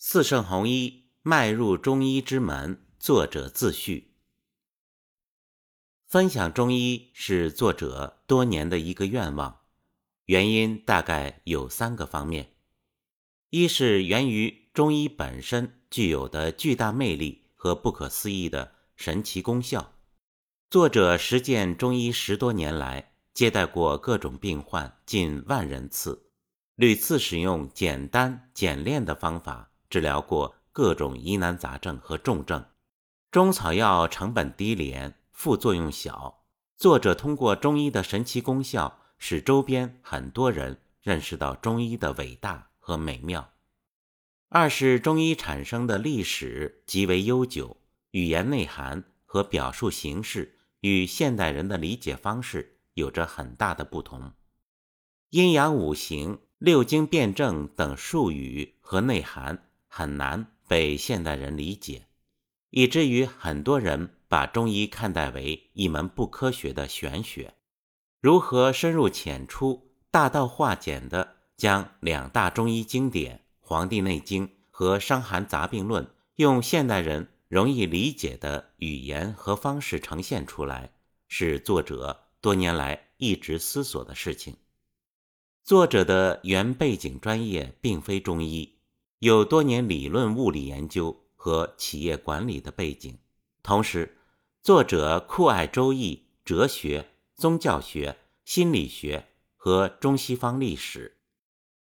[0.00, 4.14] 四圣弘一迈入中医之门，作者自序。
[6.06, 9.62] 分享中医是作者多年的一个愿望，
[10.26, 12.52] 原因大概有三个方面：
[13.50, 19.94] 一是源于中医本身具有的巨大魅力和不可思议的神奇功效。
[20.70, 26.30] 作者实践中医十多年来，接待过各种病患近万人次，
[26.76, 29.67] 屡次使用简单简练的方法。
[29.90, 32.64] 治疗过各种疑难杂症和重症，
[33.30, 36.44] 中草药成本低廉，副作用小。
[36.76, 43.52] 作者通过中医的神奇功效，使周边很多人认识到中医的伟大和美妙。
[44.50, 47.78] 二是中医产生的历史极为悠久，
[48.10, 54.32] 语言内涵和表述形式与现代人的理解方式有着很大的不同。
[55.30, 59.64] 阴阳五行、六经辩证等术语和内涵。
[59.98, 62.06] 很难被现代人理解，
[62.70, 67.54] 以至于很多人把中医看待为一门不科学的玄学。
[68.20, 76.04] 如何深入浅出、大道化简的将两大中医经典《黄帝内经》和《伤寒杂病论》
[76.36, 80.92] 用现代人容易理解的语言和方式呈现出来，
[81.26, 84.54] 是作者多年来一直思索的事情。
[85.64, 88.77] 作者的原背景专业并非中医。
[89.20, 93.18] 有多年理论物理研究和企业管理的背景，
[93.64, 94.16] 同时，
[94.62, 101.16] 作者酷爱周易、哲学、宗教学、心理学和中西方历史。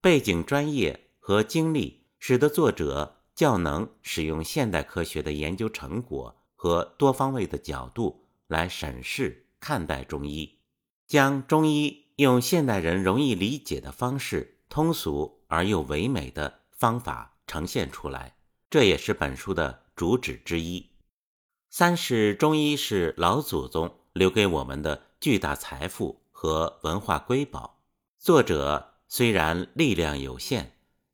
[0.00, 10.58] 背景专业和经历使得作者较能使用现代科学的研究成果和多方位的角度来审视看待中医，
[11.06, 16.61] 将中医用现代人容易理解的方式，通俗而又唯美的。
[16.82, 18.34] 方法呈现出来，
[18.68, 20.84] 这也是本书的主旨之一。
[21.70, 27.78] 三是中医是老祖宗留给我们的巨大财富和文化瑰宝。
[28.18, 30.72] 作者虽然力量有限，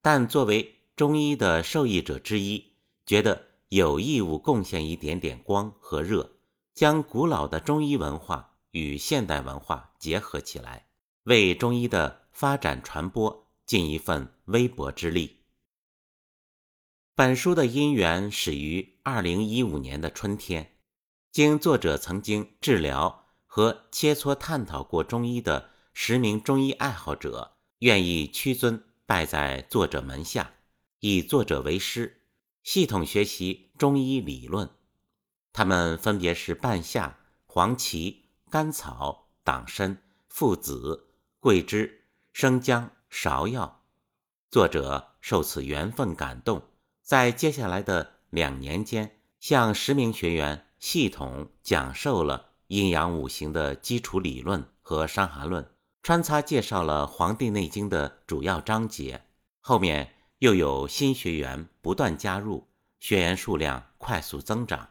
[0.00, 2.72] 但作为中医的受益者之一，
[3.04, 6.36] 觉得有义务贡献一点点光和热，
[6.72, 10.86] 将古老的中医文化与现代文化结合起来，
[11.24, 15.36] 为中医的发展传播尽一份微薄之力。
[17.14, 20.76] 本书的因缘始于二零一五年的春天，
[21.30, 30.54] 经作者曾经治疗和切磋探讨过中医的十名中医爱好者，愿意屈尊拜在作者门下，
[31.00, 32.22] 以作者为师，
[32.62, 34.70] 系统学习中医理论。
[35.52, 43.82] 他们分别是半夏、黄芪、甘草、党参、附子、桂枝、生姜、芍药。
[44.48, 46.62] 作者受此缘分感动。
[47.10, 55.64] 在接下来的两年间，向十名学员系统讲授了阴阳五行的基础理论和《伤寒论》，
[56.04, 59.22] 穿插介绍了《黄帝内经》的主要章节。
[59.58, 62.68] 后面又有新学员不断加入，
[63.00, 64.90] 学员数量快速增长。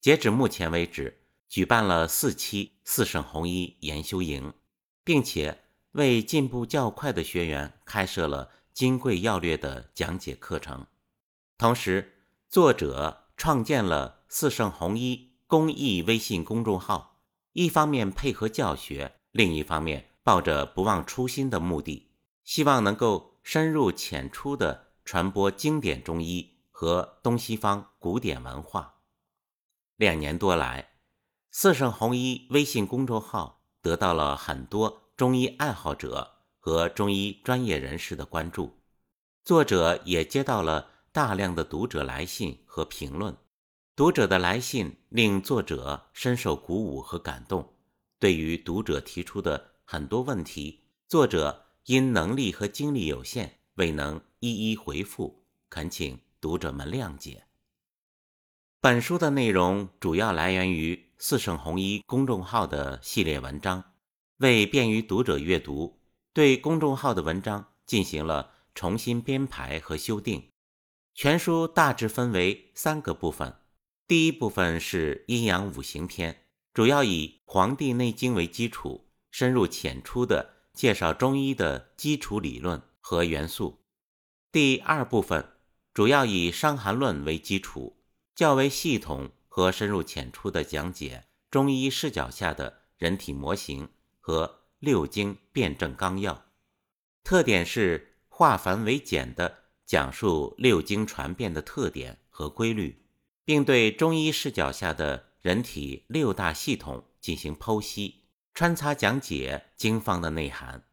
[0.00, 4.52] 截止目前为止，举办了四期四圣弘一研修营，
[5.04, 5.60] 并且
[5.92, 10.84] 为进步较快的学员开设了金匮要略的讲解课程。
[11.60, 12.14] 同时，
[12.48, 17.20] 作者创建了四圣红衣公益微信公众号，
[17.52, 22.12] 一方面配合教学，另一方面抱着不忘初心的目的，
[22.44, 28.94] 希望能够深入浅出地传播经典中医和东西方古典文化。
[29.96, 30.92] 两年多来，
[31.50, 38.78] 四圣红衣微信公众号得到了很多中医爱好者和中医专业人士的关注，
[39.44, 40.86] 作者也接到了。
[41.12, 43.36] 大量的读者来信和评论，
[43.96, 47.74] 读者的来信令作者深受鼓舞和感动。
[48.20, 57.42] 对于读者提出的很多问题，作者因能力和精力有限，未能一一回复，恳请读者们谅解。
[58.80, 63.82] 本书的内容主要来源于四圣红一公众号的系列文章，
[64.36, 65.98] 为便于读者阅读，
[66.32, 70.49] 对公众号的文章进行了重新编排和修订。
[71.14, 73.54] 全书大致分为三个部分，
[74.06, 83.84] 第一部分是阴阳五行篇，主要以《黄帝内经》为基础，深入浅出地介绍中医的基础理论和元素。
[84.50, 85.46] 第二部分
[85.92, 88.02] 主要以《伤寒论》为基础，
[88.34, 93.90] 较为系统和深入浅出地讲解中医视角下的人体模型
[94.20, 96.46] 和六经辩证纲要，
[97.22, 99.58] 特点是化繁为简的。
[99.90, 103.02] 讲述六经传变的特点和规律，
[103.44, 108.22] 并对中医视角下的人体六大系统进行剖析，
[108.54, 110.84] 穿插讲解经方的内涵。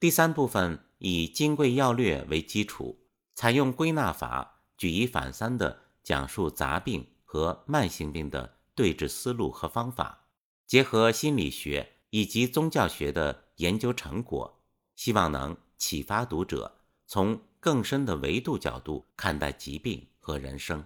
[0.00, 2.98] 第三部分以《金匮要略》为基础，
[3.34, 10.28] 采用归纳法，举一反三的讲述杂病和慢性病的对治思路和方法，
[10.66, 14.62] 结合心理学以及宗教学的研究成果，
[14.96, 20.84] 希望能启发读者从更深的维度角度看待疾病和人生。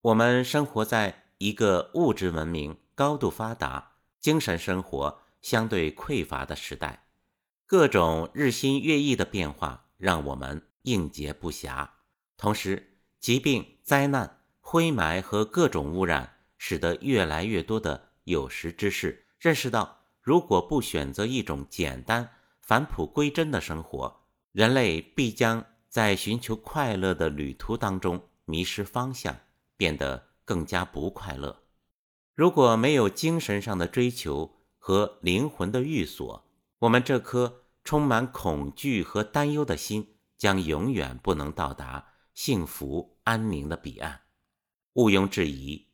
[0.00, 7.06] 我们生活在一个物质文明高度发达、精神生活相对匮乏的时代。
[7.64, 11.88] 各种日新月异的变化让我们应接不暇，
[12.36, 22.30] 同时疾病、灾难、灰霾和各种污染，使得越来越多的有识之士认识到，如果不选择一种简单、
[22.60, 25.64] 返璞归真的生活，人类必将
[25.94, 29.42] 在寻求快乐的旅途当中迷失方向，
[29.76, 31.62] 变得更加不快乐。
[32.34, 36.50] 如果没有精神上的追求和灵魂的寓所，
[36.80, 44.22] 我们这颗充满恐惧和担忧的心将永远不能到达幸福安宁的彼岸。
[44.94, 45.86] 毋庸置疑，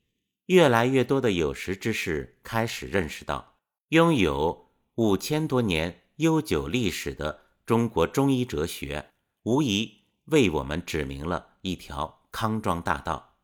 [0.47, 3.59] 越来越多的有识之士开始认识到，
[3.91, 9.11] 拥有五千多年悠久历史的中国中医哲学，
[9.43, 13.37] 无疑为我们指明了一条康庄大道。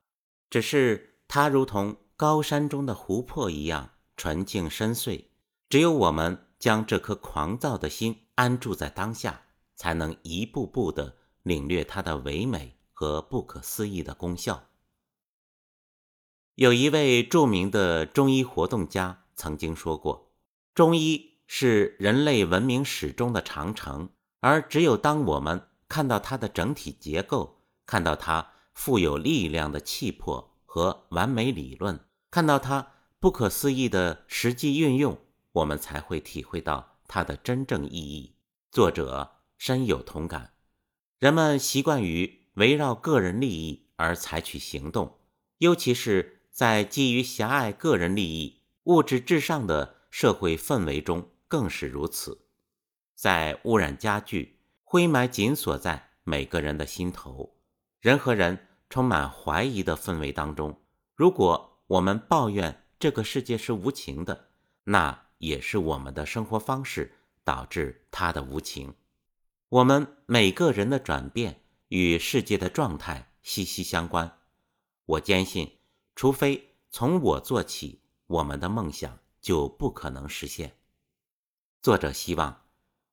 [0.50, 5.24] 只是它如同高山中的湖泊一样纯净深邃，
[5.68, 6.42] 只有我们。
[6.58, 9.42] 将这颗狂躁的心安住在当下，
[9.74, 14.70] 才能一步步地领略它的唯美和不可思议的功效。
[16.54, 20.32] 有一位著名的中医活动家曾经说过
[20.74, 24.08] ：“中医是人类文明史中的长城，
[24.40, 32.00] 而只有当我们看到它的整体结构，看到它富有力量的气魄和完美理论，
[32.30, 35.18] 看到它不可思议的实际运用。”
[35.56, 38.34] 我们才会体会到它的真正意义。
[38.70, 40.52] 作者深有同感。
[41.18, 45.18] 人们习惯于围绕个人利益而采取行动，
[45.56, 52.46] 尤其是在基于狭隘个人利益、物质至上的社会氛围中更是如此。
[53.14, 54.55] 在污染加剧、
[54.96, 57.54] 灰霾紧锁在每个人的心头、
[58.00, 60.80] 人和人充满怀疑的氛围当中，
[61.14, 64.48] 如果我们抱怨这个世界是无情的，
[64.84, 65.26] 那……
[65.36, 67.12] 也是我们的生活方式
[67.44, 68.94] 导致它的无情。
[69.68, 74.38] 我们每个人的转变与世界的状态息息相关。
[75.04, 75.76] 我坚信，
[76.14, 80.78] 除非从我做起，我们的梦想就不可能实现。
[81.82, 82.62] 作者希望，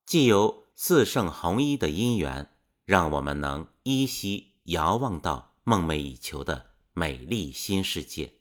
[0.06, 2.50] 既有四圣弘一的因缘，
[2.86, 8.34] 让我们能依稀遥望到梦寐以求的美丽新世界。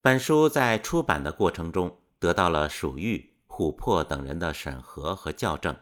[0.00, 1.96] 本书在出版的过程中。
[2.20, 5.74] 得到了蜀玉、琥珀等人的审核和校正，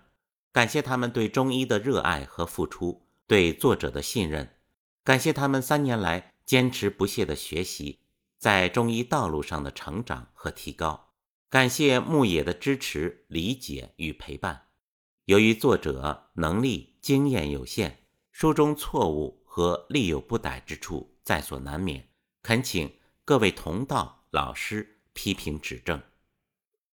[0.53, 4.49] 感谢他们对中医的热爱和付出，对作者的信任，
[5.03, 7.99] 感谢他们三年来坚持不懈的学习，
[8.39, 11.09] 在中医道路上的成长和提高，
[11.51, 14.68] 感谢牧野的支持、理解与陪伴。
[15.29, 17.99] 由于作者能力经验有限，
[18.33, 22.09] 书中错误和力有不逮之处在所难免，
[22.43, 22.91] 恳请
[23.27, 26.01] 各位同道老师批评指正。